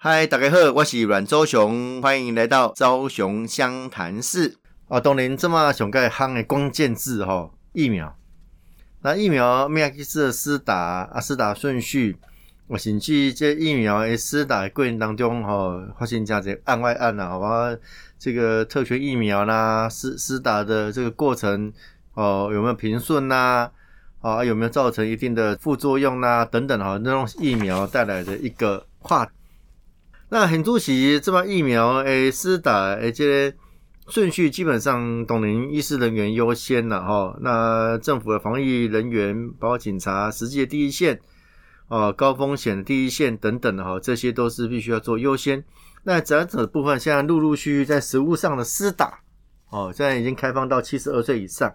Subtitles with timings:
[0.00, 4.56] 嗨，大家好，我是阮周雄，欢迎来到周雄湘潭市。
[4.86, 8.16] 哦，当然这么上个夯的关键字吼，疫苗。
[9.02, 10.76] 那疫苗咩去设施打
[11.12, 11.20] 啊？
[11.20, 12.16] 施打顺序，
[12.68, 17.76] 我甚至这疫苗诶施打过程当中吼，发现这样子案外案呐，好吧？
[18.20, 21.72] 这个特权疫苗啦，施施打的这个过程
[22.14, 23.68] 哦，有没有平顺呐？
[24.20, 26.44] 啊，有没有造成一定的副作用呐？
[26.48, 29.28] 等等哈，那种疫苗带来的一个话。
[30.30, 33.52] 那很多时这帮疫苗诶施打诶这
[34.08, 37.36] 顺序基本上，董林医师人员优先了哈。
[37.40, 41.20] 那政府的防疫人员，包括警察，实际的第一线
[41.88, 45.64] 哦，高风险的第一线等等的哈，这些都是必须要做优先。
[46.04, 49.20] 那长者部分现在陆陆续续在食物上的施打
[49.70, 51.74] 哦，现在已经开放到七十二岁以上。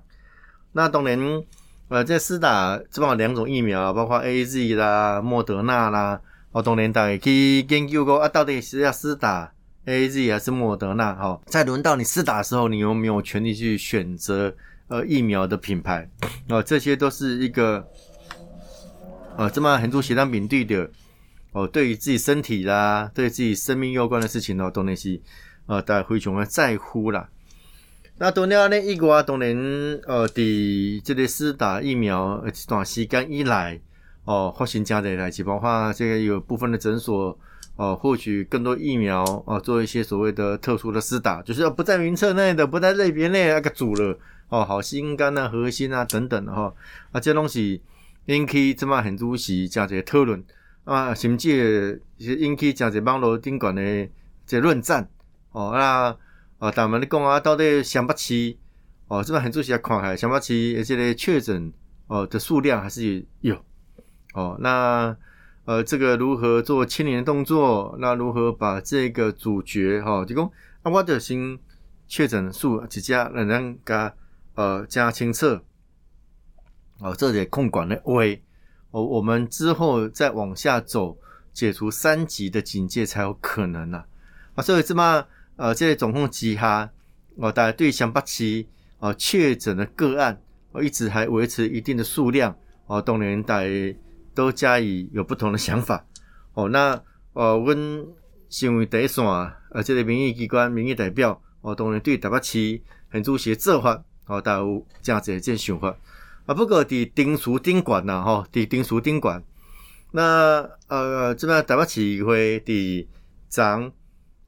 [0.72, 1.46] 那董林
[1.90, 6.22] 呃在施打这帮两种疫苗，包括 A Z 啦、莫德纳啦。
[6.54, 9.52] 哦，当年大家去研究过啊，到底是要施打
[9.86, 11.12] A Z 还是莫德纳？
[11.16, 14.56] 哈，在轮到你施打的时候，你有没有权利去选择
[14.88, 16.08] 呃疫苗的品牌？
[16.50, 17.84] 哦，这些都是一个
[19.36, 20.88] 呃这么很多血糖敏对的
[21.54, 25.20] 哦，对于自己身体啦，对自己生命有关的事情哦，当然是
[25.66, 27.28] 呃大家非常的在乎啦。
[28.20, 29.58] 那当年呢，一国当年
[30.06, 33.82] 呃，伫这个施打疫苗一段时间以来。
[34.26, 37.38] 哦，发生加的来几包括这个有部分的诊所
[37.76, 44.18] 哦，获取更多疫苗哦，做一些所谓的特殊的施打，就是要不在名册内的，不在类别内那个组了
[44.50, 46.74] 哦，好心肝啊、核心啊等等的哈，
[47.12, 47.82] 啊，这东西
[48.28, 50.42] 引起这么很多是加这讨论
[50.86, 54.08] 啊，甚至是引起加这网络顶管的
[54.46, 55.10] 这论战
[55.52, 56.16] 哦，那
[56.60, 58.58] 啊，咱们你讲啊，到底想不起
[59.08, 61.74] 哦，这么很多是要看下想不起这个确诊
[62.08, 63.58] 哦的数量还是有。
[64.34, 65.16] 哦，那
[65.66, 67.96] 呃，这个如何做牵连动作？
[68.00, 71.58] 那如何把这个主角哈，提供啊，我的新
[72.08, 74.14] 确诊数几加，让人加
[74.56, 75.64] 呃加清澈
[77.00, 78.42] 哦，这点控管的位
[78.92, 81.16] 哦，我们之后再往下走，
[81.54, 84.04] 解除三级的警戒才有可能呐
[84.56, 86.90] 啊，所以这么呃，这总共几哈
[87.38, 88.68] 哦，大家对香巴奇
[89.00, 90.42] 哦确诊的个案
[90.74, 92.54] 哦，一直还维持一定的数量
[92.88, 93.96] 哦，当年在。
[94.34, 96.06] 都加以有不同的想法
[96.54, 96.70] 哦。
[96.70, 97.02] 那
[97.34, 98.06] 呃，阮
[98.50, 102.80] 身为第一线呃，这个民意机关、民意代表哦，当然对台北市
[103.10, 105.96] 很主席做法哦，都有这样子一种想法
[106.46, 106.54] 啊。
[106.54, 109.44] 不过伫丁书顶管呐，吼，伫丁书顶管，
[110.12, 113.08] 那呃，这边台北市会伫
[113.50, 113.64] 昨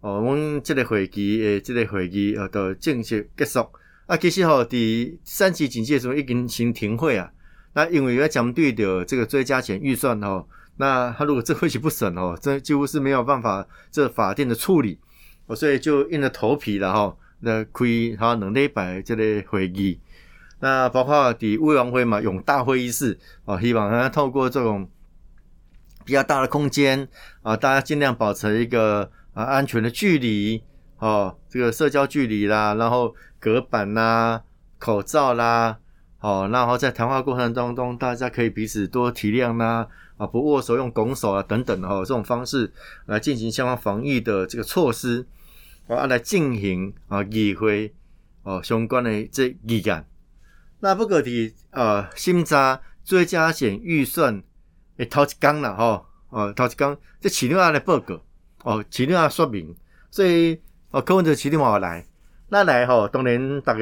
[0.01, 3.67] 哦，阮即个会期诶，即个会议呃，都正式结束
[4.05, 4.15] 啊。
[4.17, 7.31] 其实吼，伫三级警戒时候已经先停会啊。
[7.75, 10.45] 那因为要针对的这个追加钱预算哦，
[10.77, 14.97] 那他如果这会期不审哦，这几乎是没有办法这法定的处理，
[15.53, 17.17] 所以就硬着头皮了哈。
[17.41, 17.85] 那开
[18.17, 19.99] 他能力摆这类会议，
[20.61, 24.89] 那包括的委员会嘛，用大会议室哦，希望他透过这种
[26.05, 27.05] 比较大的空间
[27.43, 30.63] 啊，大家尽量保持一个啊安全的距离
[30.99, 34.43] 哦，这个社交距离啦，然后隔板啦、
[34.79, 35.79] 口罩啦。
[36.25, 39.85] 哦，然后在谈话过程当中，大家可以彼此多体谅呐，
[40.17, 42.71] 啊，不握手用拱手啊等等哈，这种方式
[43.05, 45.23] 来进行相关防疫的这个措施，
[45.87, 47.93] 啊，来进行啊议会
[48.41, 50.03] 哦相关的这议案。
[50.79, 54.41] 那不过的呃，新扎追加减预算
[54.97, 58.19] 诶，头一刚了哈，哦，头一刚这起另外的报告
[58.63, 59.75] 哦，起另外说明，
[60.09, 60.59] 所以
[60.89, 62.03] 哦，柯文哲起另外来，
[62.49, 63.79] 那来吼，当然大家。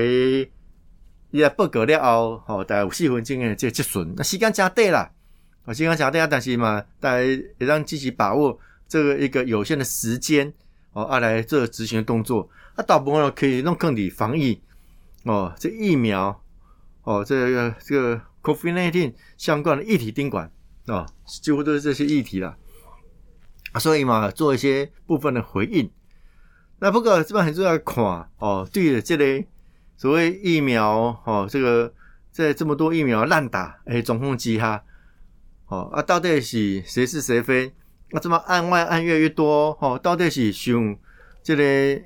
[1.34, 4.04] 伊来报告了后，吼，大概有四分钟诶，这结束。
[4.16, 5.12] 那时间加短啦，
[5.66, 10.54] 哦，时间加短啊，但是嘛，大家也让积极把握这个一个有限的时间，
[10.92, 12.48] 哦，啊，来做执行的动作。
[12.76, 14.62] 啊，大部分可以弄更理防疫，
[15.24, 16.40] 哦，这疫苗，
[17.02, 20.52] 哦，这个这个 COVID-19 相关的议题盯管，
[20.86, 22.56] 哦，几乎都是这些议题啦。
[23.72, 25.90] 啊，所以嘛，做一些部分的回应。
[26.78, 29.48] 那不过这边很重要看，哦，对这类。
[29.96, 31.94] 所谓疫苗，哦，这个
[32.32, 34.84] 在这么多疫苗滥打，哎，总控机哈，
[35.68, 37.72] 哦啊，到底是谁是谁非？
[38.12, 40.98] 啊，这么案外案越来越多，哦，到底是像
[41.42, 42.02] 这个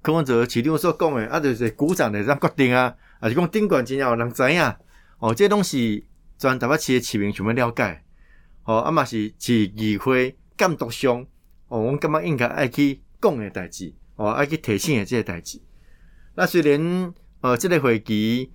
[0.00, 4.74] 柯文哲市长所讲的，啊，就是鼓掌的这样决定啊，还是讲顶管真有人知影？
[5.18, 6.06] 哦，这东西
[6.38, 8.02] 全台北市的市民全部了解，
[8.64, 11.26] 哦，啊嘛是市议会监督上，
[11.68, 15.60] 哦，我感觉应该爱去讲的代志，哦，爱去提醒的这个代志。
[16.34, 17.12] 那虽然。
[17.42, 18.48] 呃，这个会议，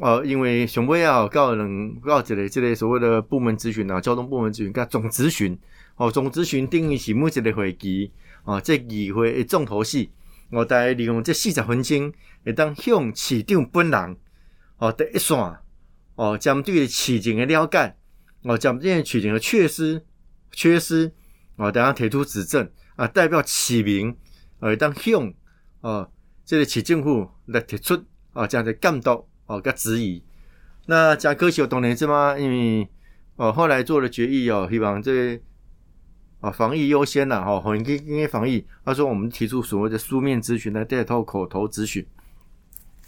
[0.00, 5.58] 呃，因为上尾啊，告人告一个这个所谓的部门咨询啊，交通部门咨询，甲总咨询，
[5.96, 8.10] 哦，总咨询定义是每一个会议，
[8.44, 10.10] 哦，这议会的重头戏，
[10.50, 12.10] 我大概利用这四十分钟，
[12.42, 14.16] 会当向市长本人
[14.78, 15.36] 哦第一线
[16.14, 17.94] 哦，将对市情的了解，
[18.44, 20.02] 哦，将这些市情的缺失
[20.50, 21.12] 缺失
[21.56, 22.66] 哦，等下提出指正
[22.96, 24.16] 啊，代表市民
[24.60, 25.30] 哦，当向
[25.82, 26.10] 哦，
[26.46, 30.22] 这个市政府来提出哦，这样的监督哦，甲质疑。
[30.86, 32.88] 那加可惜，当然是嘛，因为
[33.36, 35.40] 哦，后来做了决议哦，希望这
[36.40, 38.66] 啊防疫优先啦，哈，很应该防疫。
[38.84, 42.04] 他说我们提出所谓的书面咨询来代替口头咨询，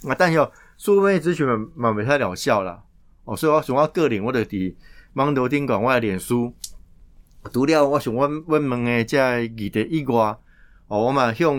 [0.05, 2.83] 啊，但是书面咨询嘛嘛没太疗效啦，
[3.25, 4.75] 哦，所以我想我个人我的伫
[5.15, 6.55] 网头顶讲我的脸书，
[7.53, 10.37] 除了我想问问问的这议题以外，
[10.87, 11.57] 哦，我嘛向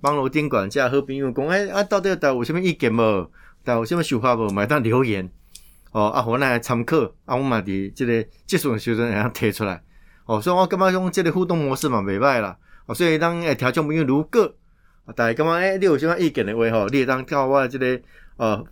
[0.00, 3.30] 网头顶管这好朋友讲，哎啊，到底有有什么意见无？
[3.62, 4.48] 但有什么想法无？
[4.50, 5.30] 买当留言。
[5.92, 9.82] 哦，啊，我来参考，啊，我嘛伫即个技术学生然后提出来。
[10.24, 12.56] 哦，所以我感觉用即个互动模式嘛袂歹啦，
[12.86, 14.54] 哦，所以当诶听众朋友如果
[15.16, 18.00] 大家感觉诶，你有什么意见的话吼，你当到我即个
[18.36, 18.64] 呃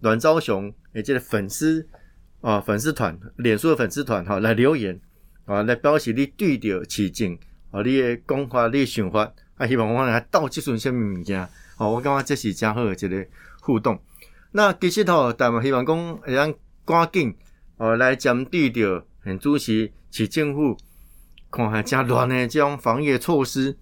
[0.00, 1.86] 阮昭雄诶即个粉丝
[2.40, 4.98] 啊粉丝团，脸书的粉丝团哈来留言。
[5.44, 7.38] 啊，来表示你对着市政
[7.70, 11.40] 啊你诶讲法、你诶想法，啊，希望我来倒即阵什物物件，
[11.78, 13.26] 哦，我感觉这是真好诶一个
[13.60, 13.98] 互动。
[14.52, 16.54] 那其实吼，但嘛希望讲会当
[16.84, 17.34] 赶紧
[17.78, 20.76] 哦来针对着很主席市政府
[21.50, 23.76] 看下真乱的这种防疫措施，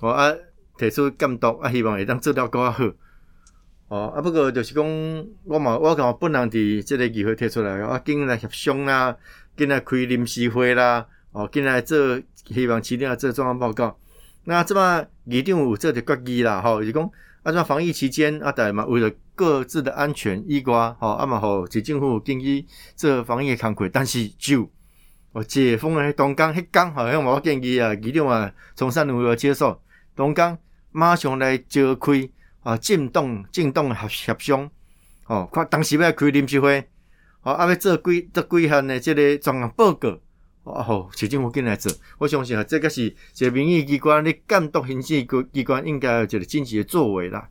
[0.00, 0.32] 哦啊
[0.76, 2.84] 提出监督啊，希望会当做了较好。
[3.88, 4.84] 哦啊，不过就是讲
[5.44, 9.16] 我嘛，我感觉本人伫即个议会提出来，啊，紧来协商啦，
[9.56, 13.96] 紧来开临时会啦，哦，紧来做希望市长做状况报告。
[14.48, 17.02] 那这么议长有做着决议啦，吼，是讲
[17.42, 22.64] 啊，这防疫期间啊，大家嘛为了各自的安全依挂，吼，啊嘛吼，市政府建议
[22.94, 24.70] 做防疫工作，但是就
[25.32, 29.82] 哦解封诶，东江迄工好像无建议啊，伊定啊从善如何接受，
[30.14, 30.56] 东江
[30.92, 32.30] 马上来召开
[32.62, 34.70] 啊进动进动协协商，
[35.26, 36.88] 哦，看当时要开临时会，
[37.42, 40.16] 哦，啊要做几做几项诶，即个专项报告，
[40.66, 47.48] 哦，市政府进来做，我相信啊，这个是一个民意机关咧监督行政机机关应该有一个积极诶作为啦。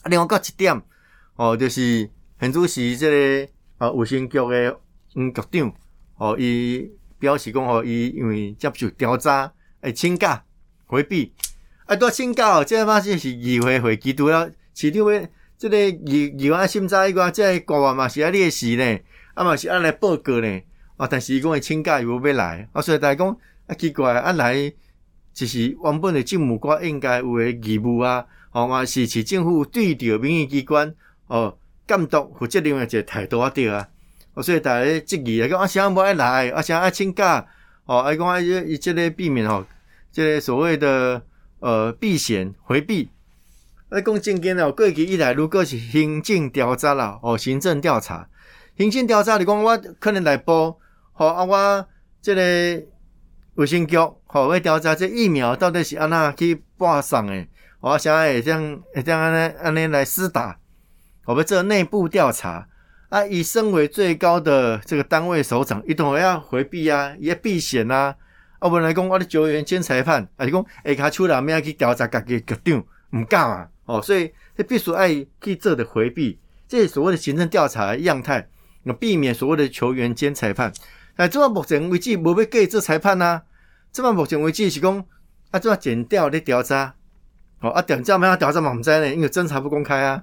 [0.00, 0.82] 啊另外，搁一点
[1.34, 2.08] 哦，就是
[2.38, 4.80] 很主席这个啊卫生局的
[5.14, 5.72] 嗯局长
[6.16, 9.52] 哦，伊表示讲哦，伊因为接受调查，
[9.82, 10.42] 会请假
[10.86, 11.34] 回避，
[11.84, 15.28] 啊，多请假哦，这嘛是是议会会议拄了，市长要
[15.58, 18.98] 这个议议员审查一个，这官员嘛是要列席呢，
[19.34, 20.60] 啊嘛是要来报告呢，
[20.96, 24.72] 啊，但是伊讲伊请假又要来，啊，所以大家讲啊奇怪，啊来
[25.32, 28.24] 就是原本的政务官应该有诶义务啊。
[28.52, 30.90] 哦嘛是市政府对着民意机关
[31.26, 31.54] 哦
[31.86, 33.86] 监督负责任诶一个态度啊对啊，
[34.32, 37.46] 哦所以大家质疑啊讲啊啥无爱来啊啥爱请假
[37.84, 39.62] 哦啊讲啊伊即个避免吼
[40.10, 41.20] 即个所谓的
[41.58, 43.10] 呃避嫌回避
[43.90, 48.26] 啊讲正经哦过去以来如果是行政调查啦哦行政调查
[48.78, 50.78] 行政调查你讲我可能来报
[51.16, 51.88] 吼啊我
[52.22, 52.40] 即个
[53.54, 53.96] 卫生局
[54.26, 57.48] 吼要调查这疫苗到底是安那去播送诶
[57.80, 60.58] 我想会这样会这样安尼安尼来施打，
[61.24, 62.68] 我们做内部调查
[63.08, 68.16] 啊，以身为最高的这个单位首长，一定要回避啊，也避险啊。
[68.58, 73.68] 啊，本来讲我的球员兼裁判，啊，是讲下卡出来咩去调查家己局长，唔敢啊。
[73.84, 78.48] 哦，所以这必须爱去做的回避，这是所谓的行政调查样态，
[78.82, 80.72] 那避免所谓的球员兼裁判。
[81.16, 83.42] 啊，这么目前为止无要计做裁判啊，
[83.92, 85.04] 这么目前为止是讲
[85.50, 86.94] 啊，这么剪掉咧调查。
[87.60, 88.36] 哦啊，调查咩啊？
[88.36, 90.22] 调查嘛唔知呢，因为侦查不公开啊。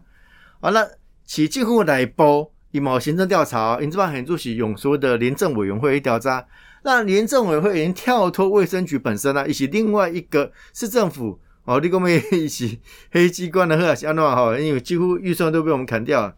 [0.60, 0.88] 啊，那
[1.26, 6.46] 市政府内部伊冇行政调查，因这帮很主席用所谓的廉政委员会去调查。
[6.84, 12.80] 那廉政委员会已经跳脱卫生局本身啦，以及另外一个市政府哦，你讲咩 一起
[13.12, 16.36] 黑机关的呵，相当好，因为几乎预算都被我们砍掉。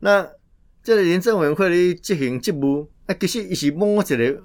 [0.00, 0.28] 那
[0.86, 4.42] 这个廉政委员会的执行职务，啊，其实伊是摸一个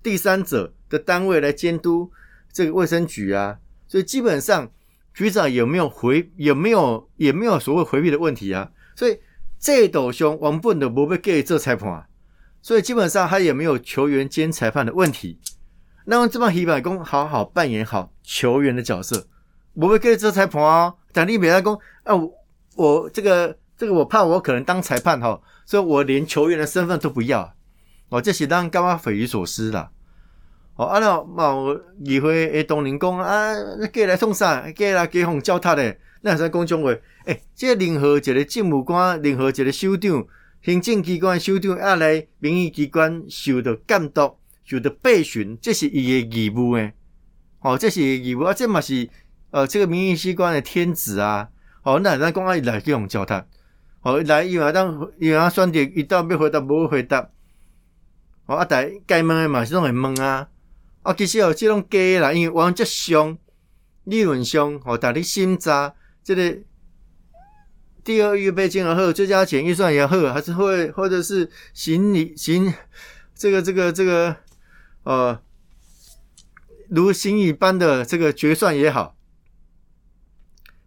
[0.00, 2.08] 第三者的单位来监督
[2.52, 3.58] 这个卫生局啊。
[3.88, 4.70] 所以基本上，
[5.12, 8.70] 局长有没有回，有没有也没有所谓回避的问题啊。
[8.94, 9.18] 所以
[9.58, 12.06] 这斗兄王笨的不被给这裁判，
[12.62, 15.40] 所以基本上他也没有球员兼裁判的问题。
[16.04, 19.26] 那么这帮黑板工好好扮演好球员的角色，
[19.74, 20.94] 不被给这裁判啊。
[21.12, 22.14] 但你别来讲啊，
[22.76, 27.50] 我这个这个我怕我可能当裁判哈，所以我连球员的身份都不要。
[28.10, 29.90] 哦，这是让干嘛匪夷所思啦。
[30.76, 33.54] 哦，啊那某议会诶，当年讲啊，
[33.90, 34.70] 过来创啥？
[34.76, 36.90] 过来给互教他的，那是讲种话。
[37.24, 40.26] 诶，这任何一个政务官，任何一个首长，
[40.60, 46.92] 行政机关首长，要来民意机关受到监督，受到备询，这是伊的义务诶。
[47.60, 49.08] 哦，这是义务啊，这嘛是
[49.52, 51.48] 呃这个民意机关的天职啊。
[51.82, 53.46] 哦，那咱讲啊，来去用交谈。
[54.02, 57.30] 哦，来伊话当伊话选择一到要回答无回答。
[58.46, 60.48] 哦，啊，但该问的嘛是拢会问啊。
[61.02, 63.36] 啊，其实哦，即种假啦，因为往则上
[64.04, 66.58] 理论上，哦，但你审查这个
[68.02, 72.72] 第二预备金也好，追加钱预算也好，还是会或者是行李行
[73.34, 74.36] 这个这个这个
[75.04, 75.40] 呃，
[76.88, 79.16] 如行一般的这个决算也好，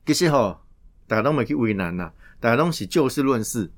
[0.06, 0.62] 其实吼，
[1.08, 2.12] 大家拢袂去为难呐，
[2.44, 3.72] 大家拢是就事论事，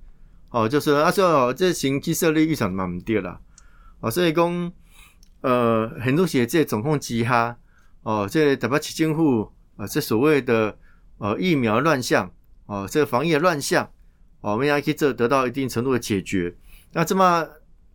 [0.50, 3.40] 哦，就是啊说哦，这行基设立预算嘛唔对啦，
[4.00, 4.74] 哦，所以讲。
[5.42, 7.56] 呃，很多写这总控机哈，
[8.02, 10.76] 哦，这特别市政府啊，这所谓的
[11.20, 12.32] 呃疫苗乱象，
[12.66, 13.86] 哦，这防疫的乱象，
[14.42, 16.56] 哦，我们要去这得到一定程度的解决。
[16.94, 17.48] 那这么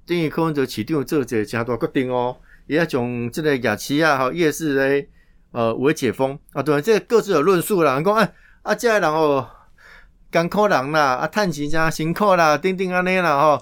[0.06, 2.36] 等于柯文哲起定这这加多决定哦，
[2.68, 5.08] 也要从这个雅琪亚和夜市嘞，
[5.50, 8.00] 呃，为解封啊，对，这各自有论述啦。
[8.00, 9.50] 讲哎，啊，这人哦，
[10.30, 13.60] 艰苦人啦，啊，趁钱加辛苦啦，等等安尼啦吼，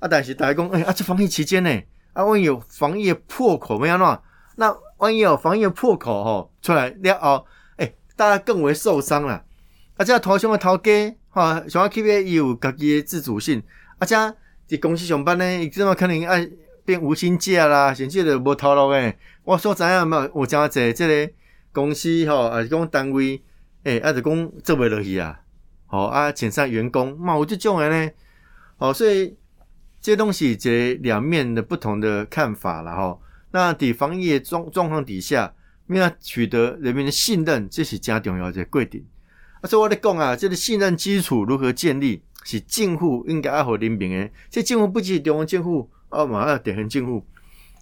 [0.00, 1.82] 啊，但是大家讲，哎，啊，这防疫期间呢？
[2.12, 4.18] 啊，万一有防疫破口没安怎，
[4.56, 7.46] 那万一有防疫破口吼出来了后，
[7.76, 9.44] 哎，大家更为受伤了。
[9.96, 13.62] 啊，这头上的头家哈，想要 keep 有家己的自主性，
[13.98, 14.16] 啊，这
[14.68, 16.48] 伫公司上班呢，伊怎么可能爱
[16.84, 17.94] 变无薪假啦？
[17.94, 19.16] 甚至就无头路诶。
[19.44, 21.32] 我所知影嘛，有真济即个
[21.72, 23.42] 公司吼，啊是讲单位，
[23.84, 25.38] 诶，啊是讲做袂落去啊，
[25.94, 28.12] 哦啊遣散员工，嘛有即种诶呢，
[28.78, 29.36] 哦，所以。
[30.04, 33.18] 这些东西这两面的不同的看法了哈。
[33.52, 35.54] 那底防疫状状况底下，
[35.86, 39.02] 要取得人民的信任，这是加重要的规定。
[39.62, 44.30] 啊，所以我咧讲啊，这个信任基础如何建立，是政府应该爱护人民的。
[44.50, 47.24] 这政府不只是中央政府，哦，嘛要地方政府。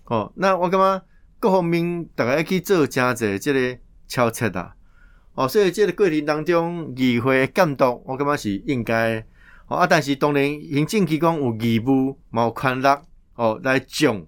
[0.05, 1.05] 哦，那我感觉
[1.41, 3.77] 各方面大家去做加济这个
[4.07, 4.77] 敲策啊。
[5.35, 9.25] 哦，所以这个过程当中，议会监督，我感觉是应该。
[9.69, 9.87] 哦啊！
[9.87, 12.87] 但是当然，行政机关有义务、有权力
[13.37, 14.23] 哦，来讲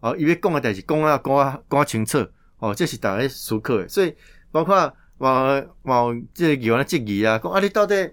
[0.00, 2.26] 哦，伊要讲的代志，讲啊，讲啊，讲啊清楚
[2.58, 3.88] 哦，这是大家思考的。
[3.88, 4.12] 所以，
[4.50, 8.12] 包括往往这个议员的质疑啊，讲啊，你到底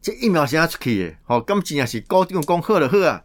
[0.00, 1.16] 这疫苗是怎出去的？
[1.26, 3.24] 哦，咁真正是高定讲好就好啊，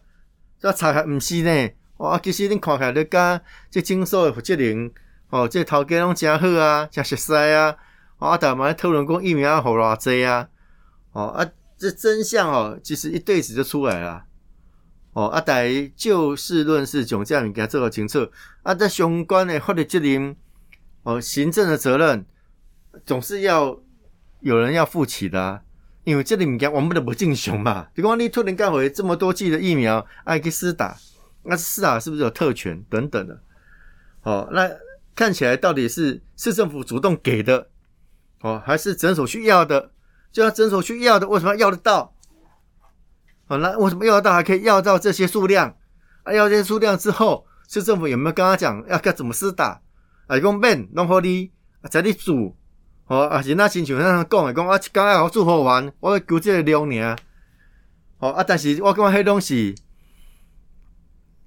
[0.58, 1.70] 这查下毋是呢？
[1.98, 4.90] 哦，其实恁看起来，你讲这诊所的负责人
[5.30, 7.76] 哦，这头家拢真好啊，真熟悉啊，
[8.18, 10.48] 啊，大家讨论讲疫苗好偌济啊，
[11.12, 11.50] 哦啊。
[11.80, 14.22] 这真相哦，其实一对子就出来了。
[15.14, 18.30] 哦，啊，在就事论事，总这样你给他做个清楚。
[18.62, 20.36] 啊，这相关的法律责任，
[21.04, 22.26] 哦，行政的责任，
[23.06, 23.80] 总是要
[24.40, 25.62] 有人要负起的。
[26.04, 27.86] 因为这里物件我们都不正常嘛。
[27.94, 30.94] 比如你突然干回这么多剂的疫苗，爱去施打，
[31.44, 33.40] 那施打是不是有特权等等的？
[34.24, 34.68] 哦，那
[35.20, 37.68] 看起来到底是市政府主动给的，
[38.40, 39.92] 哦，还是诊所需要的？
[40.32, 42.14] 就要诊所去要的，为什么要得到？
[43.46, 45.76] 好，那为什么要得到还可以要到这些数量？
[46.22, 49.82] 啊，要这些数量之后，市政府有没有跟他讲要该怎么施打？
[50.26, 51.52] 啊，讲免弄好你，
[51.90, 52.56] 在你煮，
[53.04, 57.16] 哦，啊是那亲像那讲的，讲啊，刚刚好做好完，我求这个量尔。
[58.20, 59.74] 哦啊，但是我感觉迄东西，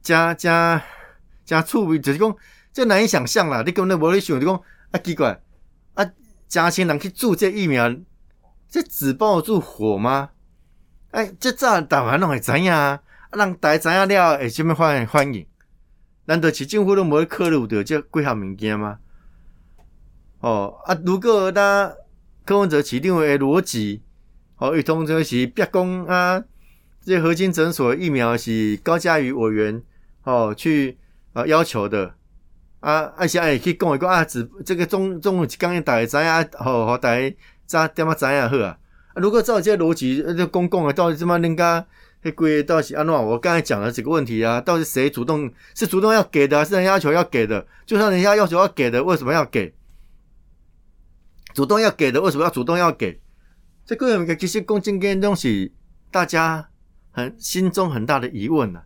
[0.03, 0.79] 加加
[1.43, 2.35] 加趣味，就是讲
[2.73, 3.63] 这难以想象啦。
[3.65, 4.55] 你根本无咧想，你讲
[4.91, 5.39] 啊奇怪，
[5.93, 6.11] 啊，
[6.47, 7.95] 加钱人去注这疫苗。
[8.67, 10.31] 这纸包得住火吗？
[11.11, 12.99] 哎，这咋台湾拢会知影啊？
[13.31, 15.45] 让大家知影了，会什么欢欢迎？
[16.25, 18.97] 难道市政府都无考虑到这几项物件吗？
[20.39, 21.93] 哦啊，如果他
[22.43, 24.01] 柯文哲起定为逻辑，
[24.57, 26.43] 哦，一通就是别讲啊，
[27.05, 29.83] 这核心诊所疫苗是高价于委员
[30.23, 30.97] 哦去
[31.33, 32.15] 啊要求的
[32.83, 37.35] 啊，而且也可以讲一个啊，纸这个中中午刚刚大家知影，好好大家。
[37.65, 38.77] 咋点么怎样好啊？
[39.15, 41.83] 如果照这逻辑，这公共的到底怎么人家
[42.21, 43.13] 那规到底安怎？
[43.13, 47.65] 我刚才讲了几个问题啊，到底谁主动是主动要给的，还是人家要求要给的？
[47.85, 49.73] 就算人家要求要给的，为什么要给？
[51.53, 53.17] 主动要给的，为什么要主动要给？
[53.85, 55.73] 这个其实公正跟东西，
[56.11, 56.69] 大家
[57.11, 58.83] 很心中很大的疑问呐。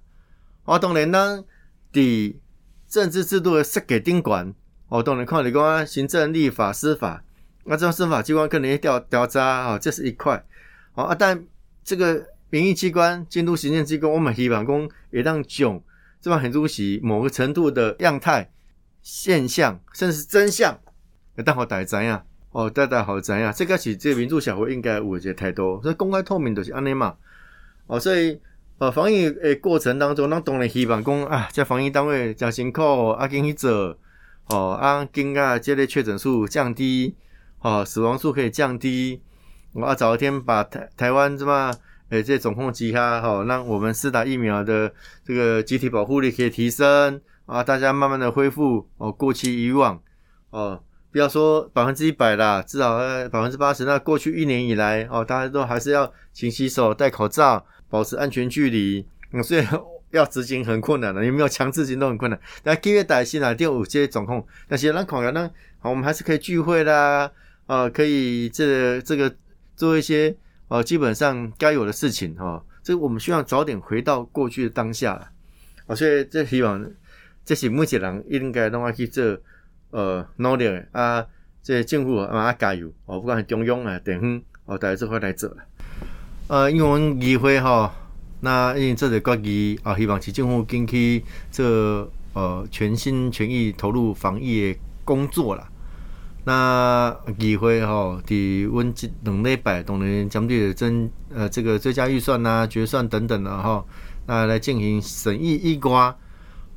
[0.66, 1.44] 我当然呢，
[1.92, 2.40] 第
[2.88, 4.54] 政治制度的设给宾管，
[4.90, 7.24] 哦当然看你讲行政、立法、司法。
[7.66, 10.42] 那这种司法机关可能会调调查啊，这是一块
[10.94, 11.14] 哦啊。
[11.16, 11.46] 但
[11.84, 15.84] 这个民意机关、监督行政机关，我们希望讲也让囧
[16.22, 18.50] 这帮很多是某个程度的样态、
[19.02, 20.80] 现象，甚至是真相，
[21.36, 22.26] 要大好大怎样？
[22.52, 23.54] 哦，大大好知样？
[23.54, 27.16] 这个是这民主社会应该有这态度，所以公开透明都是安尼嘛。
[27.88, 28.40] 哦，所以
[28.80, 33.98] 呃防疫诶过程当中，咱当然希望讲啊，这防疫单位真辛苦，啊，紧去做，
[34.50, 37.16] 哦，啊，紧啊，这类确诊数降低，
[37.62, 39.22] 哦，死亡数可以降低，
[39.74, 41.74] 我啊，早一天把台台湾什么
[42.10, 44.94] 诶这总控集哈，好，让我们施打疫苗的
[45.26, 50.00] 这个集体保护力可以提升，啊，大家慢慢的恢复哦，过去以往
[50.52, 50.82] 哦。
[51.10, 53.86] 不要说百分之一百啦，至少百分之八十。
[53.86, 59.06] 那过去一年以来，哦，大家都还是要勤洗手、戴口罩、保持安全距离。
[59.32, 59.64] 嗯，所以
[60.12, 62.40] 要执行很困难的，有没有强制行动很困难。
[62.64, 65.52] 但七月底新啊，第五阶总控，那些那考员呢？
[65.80, 67.32] 好，我们还是可以聚会啦，
[67.66, 69.36] 啊，可以这这个
[69.76, 70.36] 做一些
[70.68, 72.64] 哦，基本上该有的事情哈。
[72.84, 75.30] 这我们希望早点回到过去的当下了。
[75.88, 76.90] 啊，所以这希望
[77.44, 79.38] 这是目前人应该拢要去做。
[79.90, 81.26] 呃，努力啊！
[81.64, 83.22] 这政府啊，加油哦！
[83.22, 85.64] 不管是中央啊、地方哦，大家都会来做啦。
[86.48, 87.94] 呃，因为议会哈，
[88.40, 95.68] 那因为这个决议啊，希望是政府近期这呃全心全意投入防疫的工作啦。
[96.46, 103.84] 那议会哈，伫阮即两礼拜当然针对增呃这个追加预算呐、决算等等的哈，
[104.26, 106.16] 那来进行审议议瓜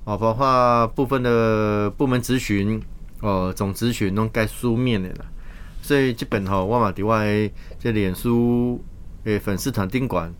[0.05, 2.83] 哦，包括部分的部门咨询。
[3.23, 5.27] 哦，总咨询拢该书面的啦，
[5.83, 8.83] 所以即本吼我嘛伫我诶即脸书
[9.25, 10.33] 诶粉丝团顶管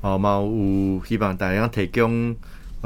[0.00, 2.34] 哦，嘛有希望大家提供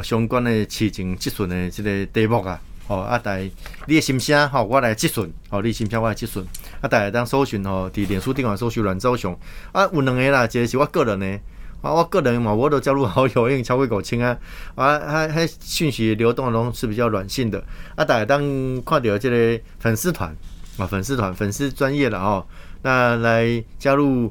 [0.02, 3.50] 相关的市情咨询的即个题目啊，哦啊，大家
[3.87, 6.42] 你的心声吼，我来咨询，哦，你心声我来咨询，
[6.80, 9.38] 啊，大家当搜寻吼，伫脸书顶管搜寻阮周雄，
[9.73, 11.40] 啊，有两个啦，一个是我个人的。
[11.83, 14.37] 啊，我个人嘛，我都加入好友，因为超过五千啊，
[14.75, 17.59] 啊，还还讯息流动拢是比较软性的。
[17.97, 18.42] 啊，大家当
[18.83, 20.37] 看到这个粉丝团
[20.76, 22.47] 啊，粉丝团粉丝专业的哦，
[22.83, 24.30] 那来加入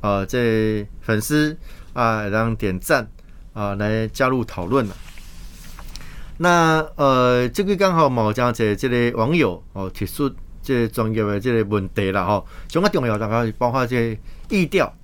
[0.00, 1.56] 啊，这粉丝
[1.92, 3.08] 啊，让点赞
[3.52, 4.94] 啊，来加入讨论了。
[6.38, 14.16] 那呃，这个刚好某家这这个网友哦提出这专业的这个问题了哈，上个重要大概包括这
[14.48, 14.94] 意调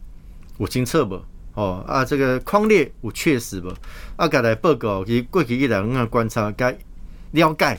[0.58, 1.20] 有清澈不？
[1.54, 3.72] 哦啊，这个框列有确实无？
[4.16, 6.76] 啊，该来报告，其过去一两年观察，该
[7.32, 7.78] 了解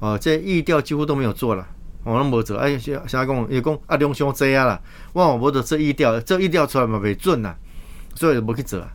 [0.00, 1.66] 哦，这意调几乎都没有做了，
[2.04, 2.56] 我拢无做。
[2.58, 4.80] 哎，现在讲伊讲啊，量伤济啊啦，
[5.12, 7.54] 我无得这意调，这意调出来嘛未准呐，
[8.14, 8.86] 所以无去做。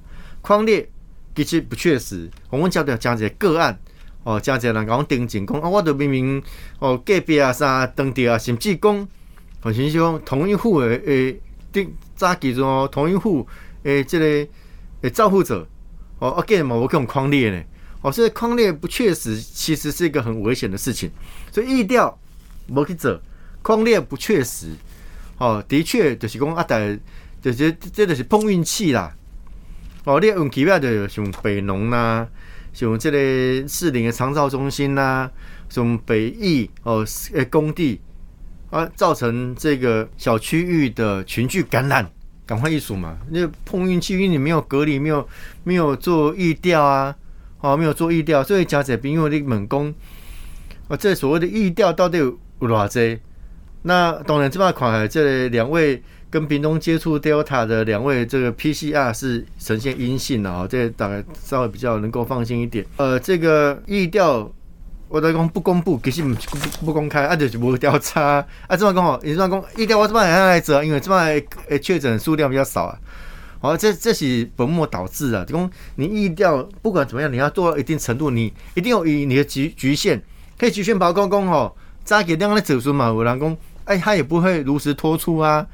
[0.41, 0.89] 框列
[1.35, 3.77] 其实不确实，我们叫做讲一个案
[4.23, 6.41] 哦，讲一个人讲定情讲啊，我都明明
[6.79, 9.07] 哦隔壁啊啥当地啊，甚至讲
[9.59, 11.41] 好像是讲同一户诶诶，
[11.71, 13.45] 定早记住哦，同一户。
[13.83, 14.25] 诶，这个
[15.03, 15.65] 诶，照护者
[16.19, 17.63] 哦，again 嘛，我讲框列呢，
[18.01, 21.09] 哦，所以框列不确实，其实是一个很危险的事情。
[21.49, 22.19] 所以意调
[22.71, 23.19] 无去做，
[23.61, 24.67] 框列不确实，
[25.37, 26.99] 哦，的确就是讲啊，但
[27.41, 29.13] 就是这就是碰运气啦。
[30.05, 32.27] 哦，你运气歹就像北农啦，
[32.73, 35.29] 像这个市林的长照中心啦，
[35.69, 37.99] 像北艺哦，诶工地
[38.69, 42.09] 啊，造成这个小区域的群聚感染。
[42.45, 43.15] 赶快一数嘛！
[43.29, 45.29] 那碰运气，因为你没有隔离，没有
[45.63, 47.15] 没有做预调啊，
[47.59, 49.93] 哦，没有做预调，所以加者兵因为你猛攻
[50.87, 52.35] 啊，这所谓的预调到底有
[52.67, 53.19] 偌济？
[53.83, 62.85] 那当然这块款这两位跟屏东接触 Delta 的两位，这个 PCR 是呈现阴性的啊，这大概稍微比较能够放心一点。
[62.97, 64.51] 呃，这个预调。
[65.11, 72.95] 我在讲不公布，其实不不公开，啊，就是无调查，啊，这么讲吼，你这么讲，一调我这么还来做，因为这么诶确诊数量比较少啊，
[73.59, 80.21] 好，这这是本末倒置啊，讲你意调不管怎么样，你要做到一定程度，你一定要以你的局局限，
[80.59, 85.65] 可以局限包公公吼，早给两个走出嘛，有人讲，哎，他也不会如实托出啊，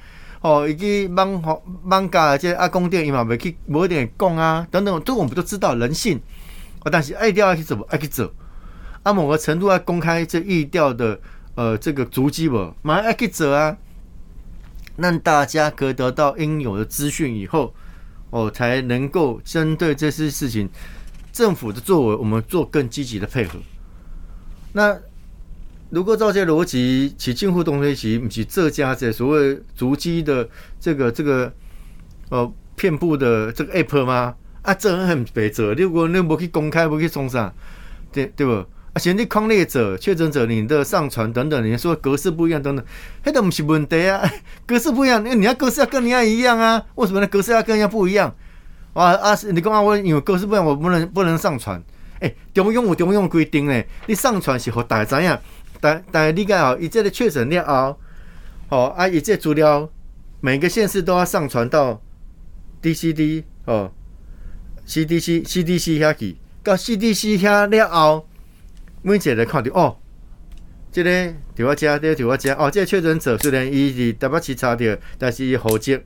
[0.41, 6.19] 哦，以及帮好帮家这阿公店伊嘛未去无一点讲啊，等等，这我们都知道人性，
[6.79, 8.31] 啊，但是爱调要去走，爱去走。
[9.03, 11.19] 啊，某个程度要公开这意调的
[11.53, 13.77] 呃这个足迹不，马上去走啊，
[14.97, 17.73] 让大家可得到应有的资讯以后，
[18.31, 20.67] 哦，才能够针对这些事情，
[21.31, 23.59] 政府的作为，我们做更积极的配合。
[24.73, 24.99] 那
[25.95, 30.45] 如果照这逻辑，其近乎东西其其这家这所谓足迹的
[30.77, 31.49] 这个这个
[32.27, 34.35] 呃遍布的这个 app 吗？
[34.61, 37.49] 啊，这很白做，如果你不去公开，不去冲上，
[38.11, 38.51] 对对不？
[38.91, 42.85] 而且你抗列者、确诊者，你的上传等等，你说格式不一样等等，
[43.23, 44.29] 那都不是问题啊。
[44.67, 46.83] 格式不一样，那你要格式要跟人家一样啊？
[46.95, 47.27] 为什么呢？
[47.27, 48.35] 格式要跟人家不一样？
[48.91, 49.33] 啊啊！
[49.49, 51.81] 你刚刚我因为格式不一样，我不能不能上传。
[52.19, 55.39] 哎，中央有中央规定呢，你上传是和大家怎样？
[55.79, 57.99] 但但理解哦，以这个确诊了后，
[58.69, 59.89] 哦啊，以这资料
[60.41, 62.01] 每个县市都要上传到
[62.81, 63.91] DCD 哦。
[64.87, 68.27] CDC CDC 遐去，到 CDC 遐了后，
[69.01, 69.97] 每一个人看到哦，
[70.91, 75.99] 即个伫我遮，即个伫我遮，哦，即个确诊者虽然伊是台北市查着，但是伊户籍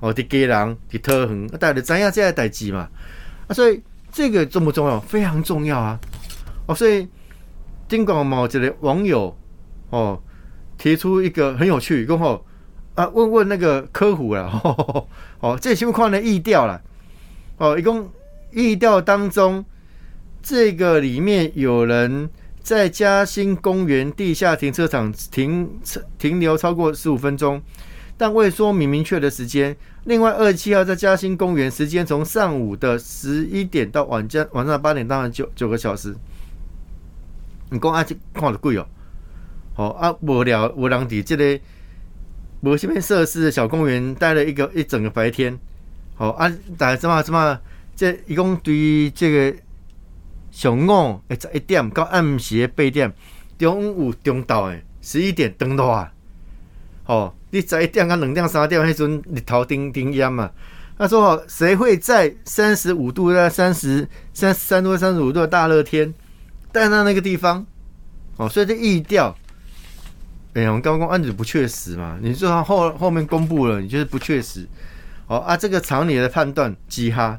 [0.00, 2.90] 哦伫家人伫桃园，大家知影即个代志嘛？
[3.48, 5.00] 啊，所以这个重不重要？
[5.00, 5.98] 非常重要啊！
[6.66, 7.08] 哦，所以
[7.88, 9.36] 尽管某一个网友
[9.90, 10.20] 哦
[10.78, 12.44] 提出一个很有趣，讲吼
[12.94, 14.60] 啊，问问那个客户啦，
[15.40, 16.80] 哦，这情况呢意调了，
[17.58, 18.10] 哦，一共
[18.52, 19.64] 意调当中，
[20.42, 22.28] 这个里面有人。
[22.66, 27.62] 在嘉兴公园地下停车场停车停留超过十五分钟，
[28.16, 29.76] 但未说明明确的时间。
[30.02, 36.12] 另外，二十七号在嘉兴公园时间从上午的十一点到晚间晚上八点，当然九九个小时。
[37.70, 38.86] 你讲啊，这看得贵哦。
[39.74, 41.60] 好啊，无聊无人伫即个
[42.60, 45.58] 无什么设施的小公园待了一个一整个白天。
[46.14, 47.60] 好啊，大家怎么怎么
[47.94, 49.58] 这一共对于这个。
[50.48, 53.12] 上午诶十一点到暗时八点，
[53.58, 56.10] 中午中昼诶十一点登落啊！
[57.04, 60.50] 哦，你十一点到两点三点迄阵日头顶顶烟嘛？
[60.96, 66.14] 他说：“哦，谁会在三十五度、在三十三三度、三十五度的大热天
[66.76, 67.64] 待在那个地方？”
[68.36, 69.34] 哦，所以这意调，
[70.52, 72.18] 哎呀，我们刚刚案子不确实嘛？
[72.20, 74.66] 你说后后面公布了，你就是不确实。
[75.26, 77.38] 哦啊，这个常理的判断，鸡哈。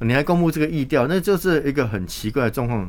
[0.00, 2.88] 你还公布这个意调，那就是一个很奇怪的状况。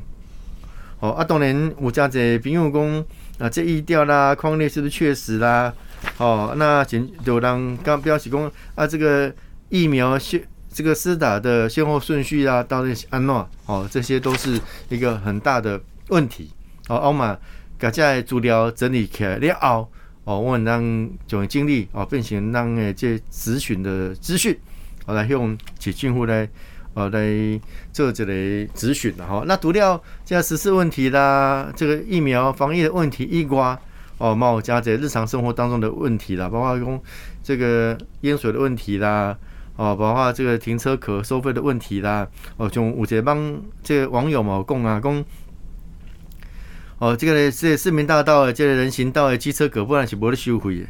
[0.99, 3.05] 哦，啊，当然我家这朋友讲
[3.39, 5.73] 啊，这意调啦，框列是不是确实啦？
[6.19, 9.33] 哦，那前有人刚标示讲啊，这个
[9.69, 10.47] 疫苗是
[10.79, 16.49] 这个施打的先后顺序啊，到底安诺哦，这些都是一个很大的问题。
[16.87, 17.37] 哦，奥马
[17.77, 19.91] 把这资料整理起来了后，
[20.23, 24.57] 哦，我们让总经理哦，变成让诶这咨询的资讯，
[25.05, 26.47] 我来用起进户来。
[26.93, 27.59] 哦，来
[27.91, 28.33] 做这个
[28.73, 29.43] 咨询的哈。
[29.45, 33.77] 那除了这十四问题啦，这个疫苗防疫的问题一瓜
[34.17, 36.99] 哦，冒加在日常生活当中的问题啦，包括用
[37.43, 39.37] 这个淹水的问题啦，
[39.79, 45.23] 哦，包括这个停车可收费的问题啦，哦，从五节帮这个网友嘛供啊供，
[46.97, 50.87] 哦，这个是市民大道的这个人行道的机车可不然是无得收费的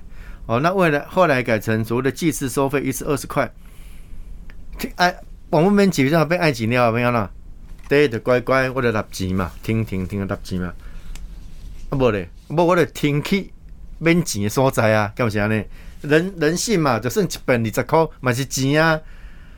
[0.47, 0.59] 哦。
[0.59, 3.53] 那未来后来改成所谓的计次收费，一次二十块，
[4.95, 5.15] 哎。
[5.51, 7.27] 往我们基本上被爱钱了，没有啦？
[7.87, 10.71] 对，就乖乖，我就纳钱嘛，停停停，纳钱嘛。
[11.89, 13.51] 啊，无咧，无我咧停去
[13.97, 15.63] 免钱的所在啊，干啥呢？
[16.01, 18.99] 人人性嘛，就算一百二十块嘛是钱啊。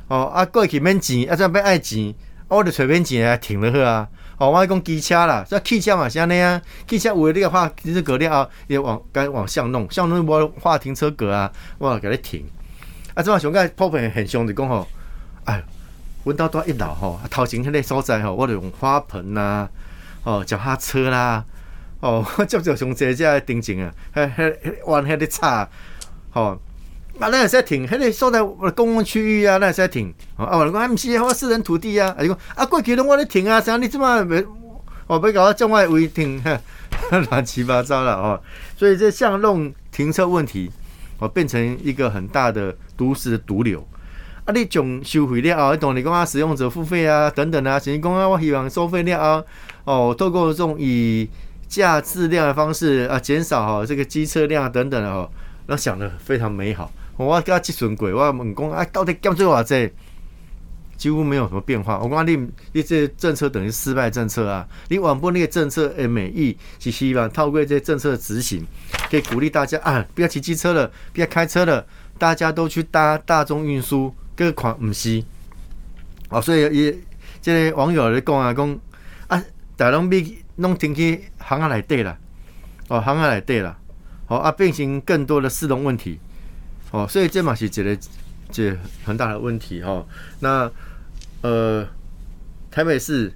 [0.07, 2.13] 哦，啊过去免钱，啊怎被爱钱？
[2.47, 4.07] 我就随便钱啊，停了去啊。
[4.37, 6.61] 哦，我讲机车啦，这汽车嘛是安尼啊。
[6.87, 12.45] 汽车为你个画停车格了后，也往该往上弄，向弄无画停车格啊，我给你停。
[13.13, 14.87] 啊，这嘛上个普遍现象就讲吼，
[15.45, 15.63] 哎。
[16.23, 19.67] 闻到多一楼吼，头前迄个所在吼，我就用花盆呐，
[20.23, 21.43] 哦，脚踏车啦，
[21.99, 25.67] 哦， 接着上这只定情啊，迄迄往迄个叉，
[26.31, 26.59] 吼，
[27.19, 28.41] 啊，那也是停，迄个所在
[28.71, 34.43] 公共区域啊，那也是停，啊，我讲啊，毋是我私人土地啊，啊，讲啊，过去拢我咧停啊，啥你即么没，
[35.07, 36.41] 哦，别搞境外违停，
[37.29, 38.41] 乱七八糟了哦，
[38.77, 40.71] 所以这巷弄停车问题，
[41.19, 43.85] 哦，变成一个很大的都市的毒瘤。
[44.43, 44.51] 啊！
[44.55, 49.43] 你从收费了后，当你讲啊，使用者付费啊，等等啊，甚至讲啊，我希望收费了啊，
[49.83, 51.29] 哦，透过这种以
[51.67, 55.29] 价质量的方式啊，减少哈这个机车量等等的哦，
[55.67, 56.91] 那想的非常美好。
[57.17, 59.91] 我跟他计算过，我问讲啊，到底减做偌济？
[60.97, 61.97] 几乎没有什么变化。
[61.99, 64.67] 我讲你，你这政策等于失败政策啊！
[64.89, 68.63] 你网播那个政策的美意是希望透过这些政策的执行，
[69.09, 71.83] 可以鼓励大家啊，不要骑机车了，不要开车了，
[72.19, 74.13] 大家都去搭大众运输。
[74.33, 75.23] 个款毋是，
[76.29, 76.99] 哦，所以伊
[77.41, 78.79] 即个网友咧讲啊，讲
[79.27, 79.43] 啊，
[79.75, 82.17] 大拢比拢停去行啊内底啦，
[82.87, 83.77] 哦，行啊内底啦，
[84.31, 86.17] 哦啊，变形更多的市容问题，
[86.91, 87.97] 哦，所以这嘛是一个
[88.49, 90.05] 这很大的问题哈。
[90.39, 90.71] 那
[91.41, 91.85] 呃，
[92.71, 93.33] 台北市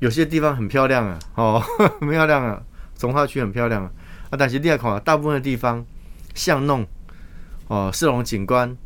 [0.00, 1.64] 有些地方很漂亮啊，哦，
[1.98, 2.62] 很漂亮啊，
[2.94, 3.90] 从化区很漂亮啊，
[4.28, 5.82] 啊，但是你看大部分的地方
[6.34, 6.86] 巷弄，
[7.68, 8.76] 哦，市容景观。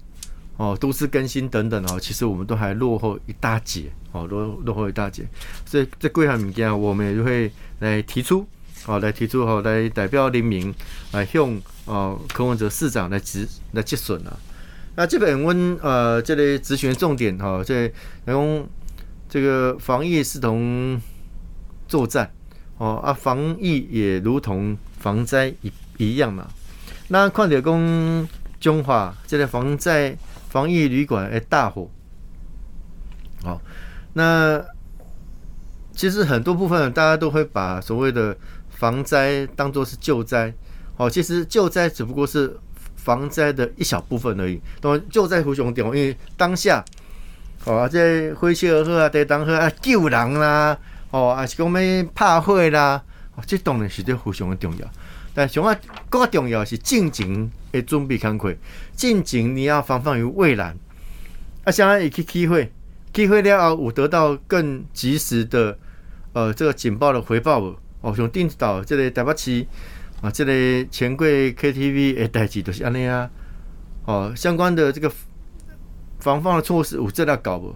[0.56, 5.26] 哦，都市更新等等哦，其实我们都还落后一大截哦，落落后一大截，
[5.66, 8.46] 所以这贵项物件，我们也就会来提出，
[8.86, 10.74] 哦，来提出哦，来代表人民
[11.12, 14.36] 来向哦柯文哲市长来质来质询啊。
[14.96, 17.92] 那这本问呃，这类咨询重点哈，这
[18.26, 18.68] 用
[19.28, 21.00] 这个防疫是同
[21.88, 22.30] 作战
[22.78, 26.48] 哦啊，防疫也如同防灾一一样嘛。
[27.08, 28.28] 那况且讲
[28.60, 30.16] 中华这类防灾。
[30.54, 31.90] 防疫旅馆诶大火，
[33.42, 33.60] 好，
[34.12, 34.64] 那
[35.90, 38.36] 其实很多部分大家都会把所谓的
[38.74, 40.52] 防灾当做是救灾，
[40.96, 42.56] 好，其实救灾只不过是
[42.96, 44.60] 防灾的一小部分而已。
[44.80, 46.84] 当救灾胡熊点，因为当下，
[47.64, 50.76] 哦，这灰气而喝啊，得当喝啊，救人啦，
[51.10, 53.02] 哦，还是讲咩拍火啦，
[53.36, 54.86] 哦，这当然是对非常的重要。
[55.34, 55.76] 但上啊
[56.08, 58.54] 更重要是进前的准备工作，
[58.94, 60.76] 进前你要防范于未然。
[61.64, 62.70] 啊，相当于去机会，
[63.12, 65.78] 机会了后有得到更及时的
[66.34, 69.66] 呃这个警报的回报哦，像定岛这个台北市
[70.20, 73.30] 啊，这个钱柜 KTV 诶代志都是安尼啊。
[74.04, 75.10] 哦，相关的这个
[76.20, 77.74] 防范的措施有这样搞不？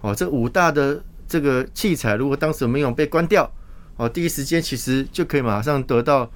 [0.00, 3.48] 哦，这五大的这个器材如果当时没有被关掉，
[3.96, 6.28] 哦，第一时间其实就可以马上得到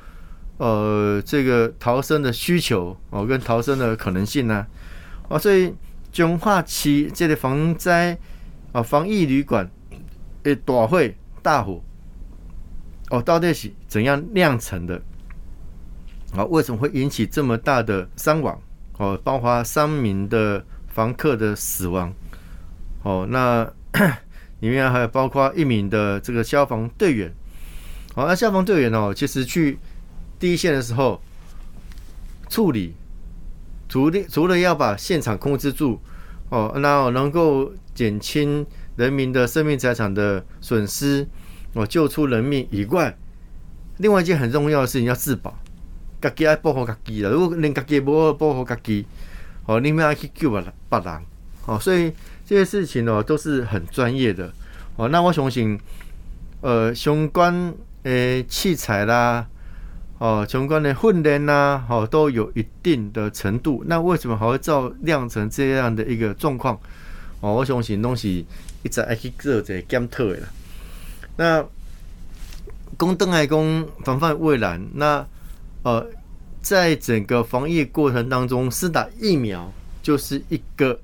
[0.59, 4.67] 呃这个逃生的需求哦，跟逃生的可能性呢。
[5.29, 5.75] 哦，所以。
[6.12, 8.17] 中化区这个防灾
[8.73, 9.71] 啊，防疫旅馆
[10.45, 11.85] 诶大会大火
[13.11, 15.01] 哦，到底是怎样酿成的？
[16.35, 18.61] 啊，为什么会引起这么大的伤亡？
[18.99, 22.12] 哦，包括三名的房客的死亡。
[23.03, 23.64] 哦，那
[24.61, 27.33] 里面还有包括一名的这个消防队员。
[28.14, 29.79] 好，那消防队员哦，其实去
[30.38, 31.21] 第一线的时候
[32.49, 32.95] 处理。
[33.88, 36.01] 除了除了要把现场控制住，
[36.49, 38.66] 哦，那能够减轻
[38.97, 41.25] 人民的生命财产的损失，
[41.77, 43.15] 哦，救出人命以外，
[43.99, 45.55] 另外一件很重要的事情要自保，
[46.23, 47.31] 家己要保护家己了。
[47.31, 49.05] 如果连家己无保护家己，
[49.67, 51.21] 哦，你们要去救别别人，
[51.67, 52.11] 哦，所以
[52.47, 54.51] 这些事情哦都是很专业的，
[54.97, 55.79] 哦，那我相信，
[56.62, 59.47] 呃，相关诶器材啦。
[60.19, 63.85] 哦，相关的训练呐，哦，都有一定的程度。
[63.87, 66.81] 那为什么还会造酿成这样的一个状况？
[67.41, 68.47] 哦，我相信东西
[68.83, 70.49] 一直爱去做一个检讨的啦。
[71.37, 71.64] 那
[72.96, 74.85] 供灯来供防范未然。
[74.94, 75.27] 那
[75.83, 76.07] 呃，
[76.61, 79.72] 在整个防疫过程当中，施打疫苗
[80.03, 80.99] 就是一个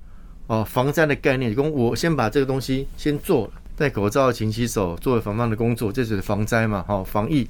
[0.47, 1.55] 哦防灾的概念。
[1.55, 6.85] 供我先把这个东西先做了，戴口罩、勤洗手，做防范的工作，这就是防灾嘛？
[6.89, 7.49] 好，防疫。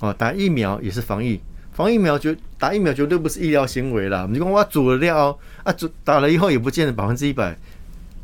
[0.00, 1.40] 哦，打疫苗也是防疫，
[1.72, 4.28] 防疫苗绝打疫苗绝对不是医疗行为啦。
[4.30, 7.56] 你讲我煮了料啊，煮打了以后也不见得百分之一百，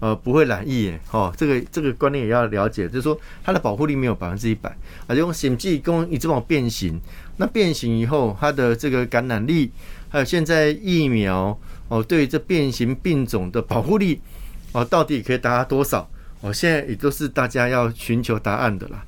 [0.00, 1.00] 呃，不会染疫耶。
[1.10, 7.00] 哦，这个这个观念也要了解，就是说它的保护力没有百分之一百，啊，用险剂跟你这种变形，
[7.36, 9.70] 那变形以后它的这个感染力，
[10.08, 11.58] 还有现在疫苗
[11.88, 14.20] 哦，对这变形病种的保护力
[14.72, 16.08] 哦，到底可以达到多少？
[16.40, 19.04] 哦，现在也都是大家要寻求答案的啦。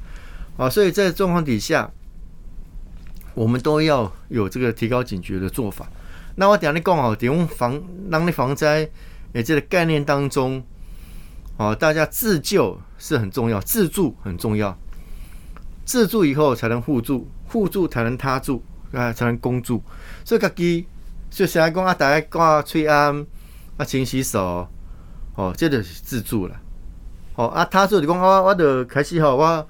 [0.57, 1.90] 啊，所以在状况底下。
[3.33, 5.88] 我们都要有这个提高警觉的做法。
[6.35, 8.87] 那我等下你讲好，点用防让你防灾，
[9.33, 10.62] 诶，这个概念当中，
[11.61, 14.75] 哦，大家自救是很重要，自助很重要。
[15.85, 19.83] 自助以后才能互助，互助才能他助，啊，才能公助。
[20.25, 20.87] 所以，家己
[21.29, 23.27] 就现在讲啊，大家挂吹安
[23.77, 24.66] 啊，勤洗手，
[25.35, 26.57] 哦，这就是自助了。
[27.35, 29.68] 哦，啊，他助就讲我，我就开始吼，我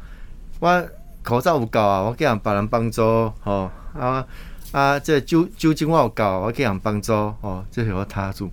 [0.61, 0.89] 我。
[1.23, 3.03] 口罩有够啊，我给人别人帮助，
[3.43, 4.27] 吼啊
[4.73, 4.99] 啊！
[4.99, 8.51] 这酒酒精我有够，我给人帮助，哦，这是我他助。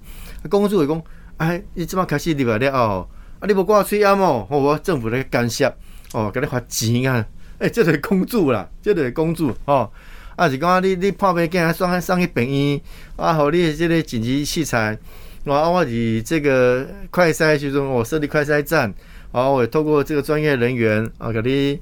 [0.49, 1.01] 公主就讲，
[1.37, 3.07] 哎，你即马开始入来了哦，
[3.39, 5.73] 啊，你无挂吹烟哦，我政府来干涉，
[6.13, 7.25] 哦，给你发钱啊，
[7.59, 9.89] 哎， 这是公主啦，这是公主，哦，
[10.35, 12.81] 啊是讲你你破病给人送送去病院，
[13.15, 14.97] 啊，好，你这个紧急器材，
[15.45, 18.93] 我我是这个快筛时阵，我设立快筛站，
[19.31, 21.79] 好，我透过这个专业人员啊，给你。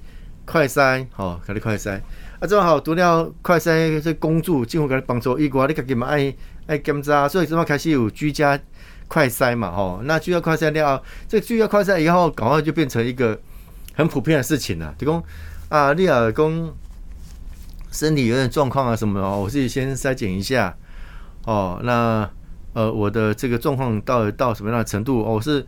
[0.48, 2.00] 快筛，吼，给你快筛。
[2.40, 6.32] 啊，正好除了快筛这工作，政府给你帮助以外，你家己嘛爱
[6.68, 8.56] 爱检查，所以这么开始有居家
[9.08, 10.02] 快筛嘛，吼。
[10.04, 13.40] 那就要快筛了，这就要快筛以后，赶快就变成一个
[13.94, 14.94] 很普遍的事情了。
[14.98, 15.24] 就讲
[15.70, 16.74] 啊，你啊讲
[17.92, 20.76] 身体有点状况啊什么的，我自己先筛检一下。
[21.46, 22.30] 哦，那
[22.74, 25.24] 呃，我的这个状况到到什么样的程度？
[25.24, 25.66] 哦，是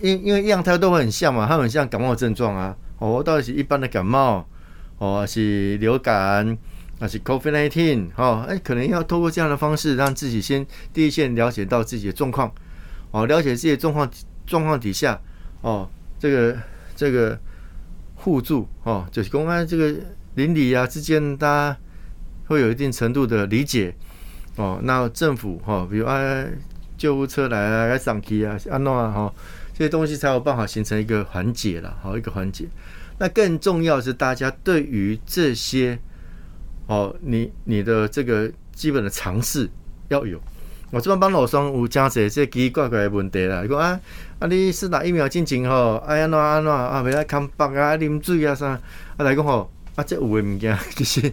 [0.00, 2.74] 因因为样态都很像嘛，它很像感冒症状啊。
[2.98, 4.46] 哦，到底是一般的感冒，
[4.98, 6.56] 哦，是流感，
[6.98, 8.10] 那是 COVID-19？
[8.16, 12.52] 哦，哎，可能要透过这样的方式，让自己先第一线了解到自己的状况，
[13.10, 14.10] 哦，了解自己的状况
[14.46, 15.20] 状况底下，
[15.60, 16.56] 哦，这个
[16.94, 17.38] 这个
[18.14, 19.94] 互助，哦，就是公安这个
[20.34, 21.76] 邻里啊之间，大家
[22.46, 23.94] 会有一定程度的理解，
[24.56, 26.44] 哦，那政府哈，比如啊
[26.96, 29.34] 救护车来啊，来上去啊，安诺啊，哈。
[29.76, 32.68] 这些东西才有办法形成一个缓解了，好一个缓解。
[33.18, 35.98] 那更重要是大家对于这些，
[36.86, 39.68] 哦，你你的这个基本的常识
[40.08, 40.38] 要有，
[40.90, 43.62] 我这边帮老双有真侪这奇奇怪怪的问题啦。
[43.64, 43.98] 伊讲啊
[44.38, 48.80] 啊，你是打疫苗进前吼，哎安怎安怎啊，袂来看北啊，啉水啊啥，啊
[49.18, 51.32] 来讲吼，啊这有诶物件其实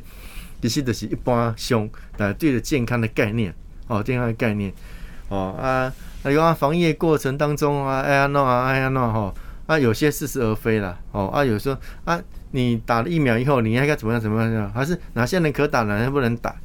[0.61, 3.53] 其实就是一般上，但对着健康的概念，
[3.87, 4.71] 哦，健康的概念，
[5.27, 5.91] 哦啊，
[6.23, 9.33] 啊讲防疫过程当中啊，哎安怎啊，哎安怎吼，
[9.65, 16.55] 啊有些似是而非啦，哦啊有时候啊，你打了疫苗以后，你应该怎么样怎么样，还是哪些人可打，哪些不能打？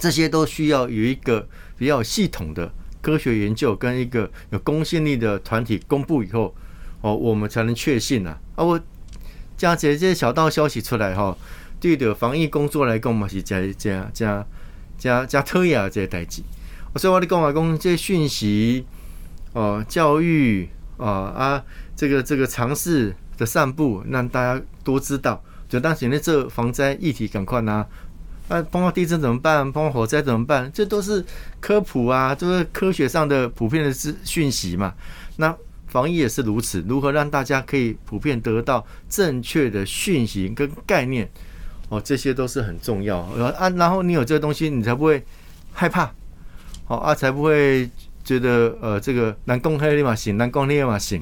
[0.00, 1.46] 这些都需要有一个
[1.78, 6.54] 比较系统的科学研究跟一个有公信力的团体公布以后，
[7.00, 8.38] 哦，我们才能确信啊。
[8.56, 8.80] 啊，我
[9.56, 11.36] 加这些小道消息出来哈，
[11.78, 14.46] 对的防疫工作来讲嘛是加加加
[14.98, 16.42] 加加特雅这些代志。
[16.96, 18.84] 所以我哋讲啊，讲这些讯息
[19.52, 21.64] 哦，教育啊啊，
[21.94, 25.42] 这个这个尝试的散布，让大家多知道。
[25.68, 27.86] 就当前的这防灾议题，赶快拿。
[28.46, 29.72] 啊，碰到地震怎么办？
[29.72, 30.70] 碰到火灾怎么办？
[30.70, 31.24] 这都是
[31.60, 34.92] 科普啊，就是科学上的普遍的资讯息嘛。
[35.36, 41.26] 那防疫也是如此，如何让大家可以普遍得到正确的讯息跟概念？
[41.88, 43.70] 哦，这些都是很重要啊。
[43.70, 45.24] 然后你有这个东西，你才不会
[45.72, 46.12] 害怕，
[46.86, 47.88] 哦啊，才不会
[48.22, 51.18] 觉得呃，这个难攻黑立马行，难攻立马行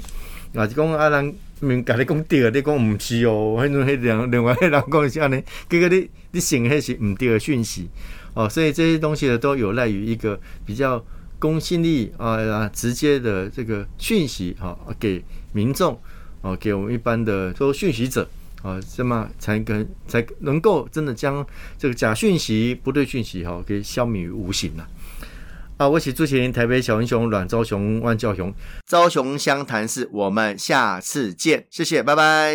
[0.56, 1.32] 啊，讲啊，人。
[1.66, 7.88] 明甲你讲对啊，你讲毋是哦，迄种迄两另外迄人讲是安尼，结果你你信迄是毋对的讯息
[8.34, 11.04] 哦，所以这些东西呢，都有赖于一个比较
[11.38, 15.22] 公信力啊直接的这个讯息哈，给
[15.52, 15.98] 民众
[16.40, 18.28] 哦，给我们一般的说讯息者
[18.62, 21.46] 啊，这么才跟才能够真的将
[21.78, 24.88] 这个假讯息、不对讯息哈，给消灭于无形了。
[25.82, 25.88] 啊！
[25.88, 28.54] 我是朱麒麟台北小英雄阮昭雄、万教雄，
[28.86, 32.54] 昭雄湘潭市，我们下次见，谢谢，拜拜。